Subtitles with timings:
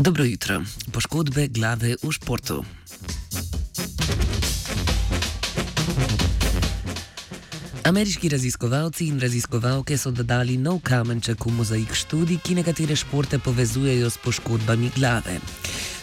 [0.00, 0.62] Dobro jutro.
[0.92, 2.64] Poškodbe glave v športu.
[7.84, 14.10] Ameriški raziskovalci in raziskovalke so dodali nov kamenček v mozaik študij, ki nekatere športe povezujejo
[14.10, 15.36] s poškodbami glave.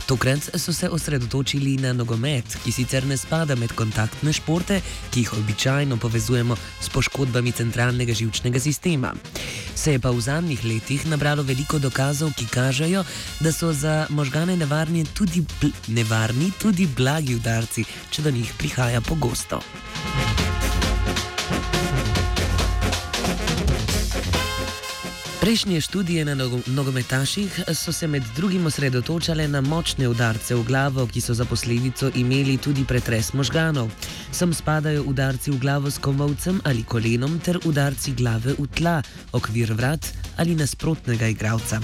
[0.08, 4.80] Tokrat so se osredotočili na nogomet, ki sicer ne spada med kontaktne športe,
[5.12, 9.12] ki jih običajno povezujemo s poškodbami centralnega žilčnega sistema.
[9.76, 13.04] Se je pa v zadnjih letih nabralo veliko dokazov, ki kažejo,
[13.40, 19.02] da so za možgane nevarni tudi, bl nevarni tudi blagi udarci, če do njih prihaja
[19.02, 19.60] pogosto.
[25.48, 26.36] Prejšnje študije na
[26.68, 32.12] nogometaših so se med drugim osredotočale na močne udarce v glavo, ki so za posledico
[32.16, 33.88] imeli tudi pretres možganov.
[34.32, 39.00] Sem spadajo udarci v glavo s komovcem ali kolenom ter udarci glave v tla,
[39.32, 41.80] okvir vrat ali nasprotnega igralca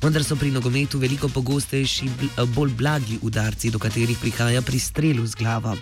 [0.00, 2.08] vendar so pri nogometu veliko pogostejši
[2.56, 5.76] bolj blagi udarci, do katerih prihaja pri strelu z glavo.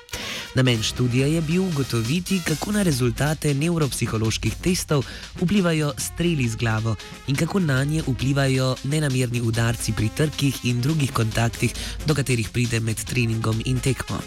[0.59, 5.05] Namen študije je bil ugotoviti, kako na rezultate nevropsiholoških testov
[5.41, 6.97] vplivajo streli z glavo
[7.29, 11.75] in kako na nje vplivajo nenamerni udarci pri trkih in drugih kontaktih,
[12.07, 14.19] do katerih pride med treningom in tekmo.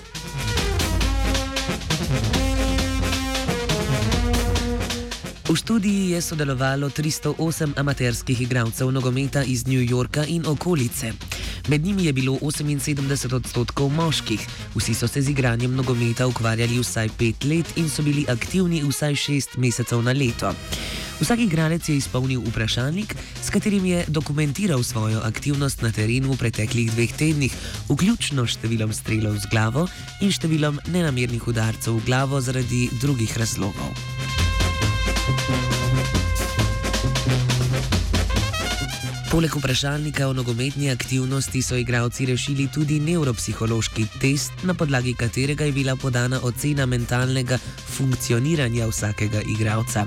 [5.50, 11.12] V študiji je sodelovalo 308 amaterskih igralcev nogometa iz New Yorka in okolice.
[11.68, 17.10] Med njimi je bilo 78 odstotkov moških, vsi so se z igranjem nogometa ukvarjali vsaj
[17.18, 20.54] pet let in so bili aktivni vsaj šest mesecev na leto.
[21.22, 26.90] Vsak igralec je izpolnil vprašalnik, s katerim je dokumentiral svojo aktivnost na terenu v preteklih
[26.92, 27.54] dveh tednih,
[27.90, 29.86] vključno številom strelov z glavo
[30.22, 33.94] in številom nenamernih udarcev v glavo zaradi drugih razlogov.
[39.32, 45.72] Poleg vprašalnika o nogometni aktivnosti so igralci rešili tudi nevropsihološki test, na podlagi katerega je
[45.72, 47.58] bila podana ocena mentalnega
[47.96, 50.04] funkcioniranja vsakega igralca.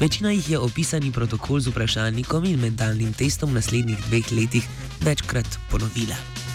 [0.00, 4.66] Večina jih je opisani protokol z vprašalnikom in mentalnim testom v naslednjih dveh letih
[5.00, 6.45] večkrat ponovila.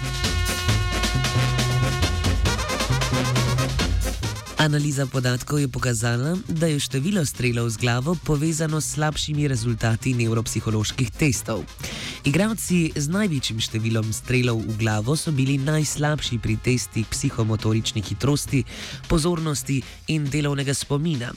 [4.61, 11.09] Analiza podatkov je pokazala, da je število strelov z glavo povezano s slabšimi rezultati nevropsiholoških
[11.17, 11.66] testov.
[12.29, 18.61] Igravci z največjim številom strelov v glavo so bili najslabši pri testih psihomotorične hitrosti,
[19.09, 19.81] pozornosti
[20.13, 21.33] in delovnega spomina.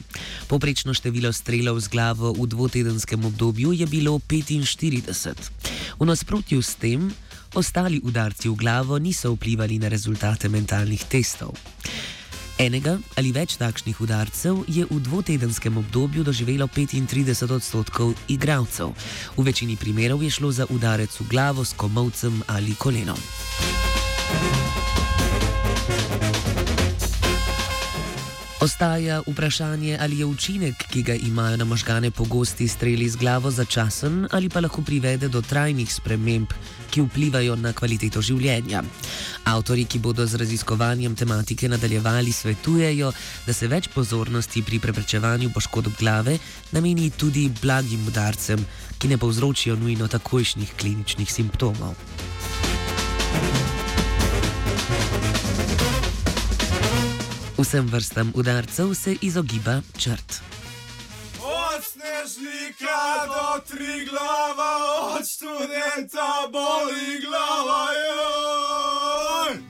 [0.53, 5.33] Poprečno število strelov z glavo v dvotedenskem obdobju je bilo 45.
[5.97, 7.09] V nasprotju s tem,
[7.57, 11.57] ostali udarci v glavo niso vplivali na rezultate mentalnih testov.
[12.59, 18.95] Enega ali več takšnih udarcev je v dvotedenskem obdobju doživelo 35 odstotkov igralcev.
[19.35, 23.19] V večini primerov je šlo za udarec v glavo s komovcem ali kolenom.
[28.65, 34.29] Ostaja vprašanje, ali je učinek, ki ga imajo na možgane pogosti streli z glavo, začasen
[34.31, 36.49] ali pa lahko privede do trajnih sprememb,
[36.91, 38.81] ki vplivajo na kvaliteto življenja.
[39.45, 43.13] Avtori, ki bodo z raziskovanjem tematike nadaljevali, svetujejo,
[43.47, 46.39] da se več pozornosti pri preprečevanju poškodb glave
[46.73, 48.65] nameni tudi blagim udarcem,
[48.99, 51.95] ki ne povzročijo nujno takojšnjih kliničnih simptomov.
[57.59, 60.54] Vsem vrstam udarcev se izogiba črt.
[62.05, 67.89] Snežnika do tri glava, od študenta boli glava.
[67.97, 69.64] Joj!